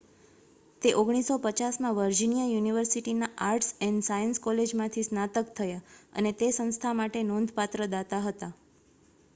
તે 0.81 0.91
1950 0.93 1.81
માં 1.83 1.93
વર્જિનિયા 1.97 2.47
યુનિવર્સિટીના 2.51 3.29
આર્ટ્સ 3.49 3.69
એન્ડ 3.89 4.07
સાયન્સ 4.09 4.41
કોલેજમાંથી 4.47 5.05
સ્નાતક 5.05 5.53
થયા 5.55 5.85
અને 6.15 6.35
તે 6.39 6.51
સંસ્થા 6.53 6.97
માટે 6.97 7.25
નોંધપાત્ર 7.29 7.87
દાતા 7.93 8.25
હતા 8.25 8.53